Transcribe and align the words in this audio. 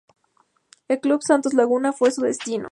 El 0.87 0.99
Club 0.99 1.21
Santos 1.21 1.53
Laguna 1.53 1.93
fue 1.93 2.09
su 2.09 2.21
destino. 2.23 2.69